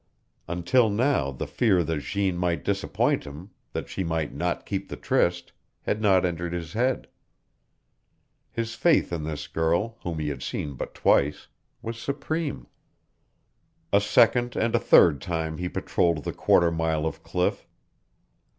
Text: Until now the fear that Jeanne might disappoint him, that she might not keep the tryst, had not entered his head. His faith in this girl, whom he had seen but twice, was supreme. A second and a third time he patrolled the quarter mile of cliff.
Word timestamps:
Until 0.47 0.89
now 0.89 1.29
the 1.29 1.45
fear 1.45 1.83
that 1.83 1.99
Jeanne 1.99 2.35
might 2.35 2.63
disappoint 2.63 3.23
him, 3.23 3.51
that 3.71 3.87
she 3.87 4.03
might 4.03 4.33
not 4.33 4.65
keep 4.65 4.89
the 4.89 4.95
tryst, 4.95 5.51
had 5.83 6.01
not 6.01 6.25
entered 6.25 6.53
his 6.53 6.73
head. 6.73 7.07
His 8.49 8.73
faith 8.73 9.13
in 9.13 9.25
this 9.25 9.47
girl, 9.47 9.99
whom 10.01 10.17
he 10.17 10.29
had 10.29 10.41
seen 10.41 10.73
but 10.73 10.95
twice, 10.95 11.49
was 11.83 11.99
supreme. 11.99 12.65
A 13.93 14.01
second 14.01 14.55
and 14.55 14.73
a 14.73 14.79
third 14.79 15.21
time 15.21 15.59
he 15.59 15.69
patrolled 15.69 16.23
the 16.23 16.33
quarter 16.33 16.71
mile 16.71 17.05
of 17.05 17.21
cliff. 17.21 17.67